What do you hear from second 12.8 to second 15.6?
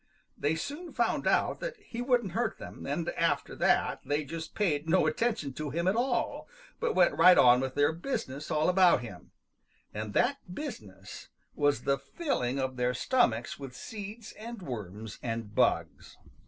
stomachs with seeds and worms and